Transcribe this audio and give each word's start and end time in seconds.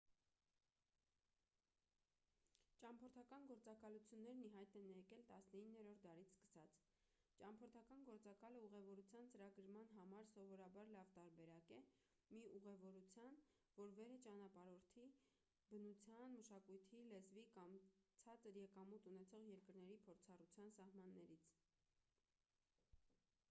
ճամփորդական 2.83 3.43
գործակալություններն 3.49 4.39
ի 4.45 4.47
հայտ 4.53 4.77
են 4.79 4.87
եկել 4.91 5.19
19-րդ 5.33 5.99
դարից 6.05 6.31
սկսած 6.37 6.77
ճամփորդական 7.41 8.01
գործակալը 8.07 8.63
ուղևորության 8.69 9.29
ծրագրման 9.35 9.91
համար 9.99 10.31
սովորաբար 10.33 10.89
լավ 10.97 11.11
տարբերակ 11.19 11.69
է 11.77 11.79
մի 12.39 12.43
ուղևորության 12.61 13.37
որ 13.81 13.93
վեր 14.01 14.15
է 14.17 14.19
ճանապարհորդի 14.25 15.07
բնության 15.75 16.35
մշակույթի 16.39 17.03
լեզվի 17.13 17.47
կամ 17.61 17.79
ցածր 18.27 18.61
եկամուտ 18.65 19.11
ունեցող 19.15 19.49
երկրների 19.53 19.99
փորձառության 20.11 20.77
սահմաններից 20.81 21.47